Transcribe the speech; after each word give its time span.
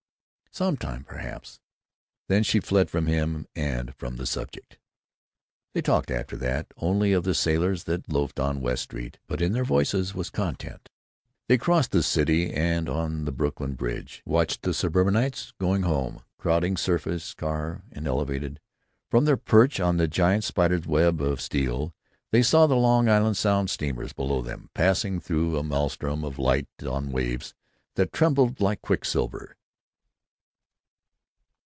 "Some 0.53 0.75
time, 0.75 1.05
perhaps!" 1.05 1.61
Then 2.27 2.43
she 2.43 2.59
fled 2.59 2.89
from 2.91 3.05
him 3.07 3.47
and 3.55 3.95
from 3.95 4.17
the 4.17 4.25
subject. 4.25 4.77
They 5.73 5.81
talked, 5.81 6.11
after 6.11 6.35
that, 6.35 6.73
only 6.75 7.13
of 7.13 7.23
the 7.23 7.33
sailors 7.33 7.85
that 7.85 8.11
loafed 8.11 8.37
on 8.37 8.59
West 8.59 8.83
Street, 8.83 9.17
but 9.27 9.39
in 9.41 9.53
their 9.53 9.63
voices 9.63 10.13
was 10.13 10.29
content. 10.29 10.89
They 11.47 11.57
crossed 11.57 11.91
the 11.93 12.03
city, 12.03 12.53
and 12.53 12.89
on 12.89 13.23
Brooklyn 13.23 13.75
Bridge 13.75 14.21
watched 14.25 14.63
the 14.63 14.73
suburbanites 14.73 15.53
going 15.57 15.83
home, 15.83 16.21
crowding 16.37 16.75
surface 16.75 17.33
car 17.33 17.83
and 17.89 18.05
elevated. 18.05 18.59
From 19.09 19.23
their 19.23 19.37
perch 19.37 19.79
on 19.79 19.95
the 19.95 20.07
giant 20.09 20.43
spider's 20.43 20.85
web 20.85 21.21
of 21.21 21.39
steel, 21.39 21.95
they 22.33 22.43
saw 22.43 22.67
the 22.67 22.75
Long 22.75 23.07
Island 23.07 23.37
Sound 23.37 23.69
steamers 23.69 24.11
below 24.11 24.41
them, 24.41 24.69
passing 24.73 25.21
through 25.21 25.57
a 25.57 25.63
maelstrom 25.63 26.25
of 26.25 26.37
light 26.37 26.67
on 26.85 27.09
waves 27.13 27.53
that 27.95 28.11
trembled 28.11 28.59
like 28.59 28.81
quicksilver. 28.81 29.55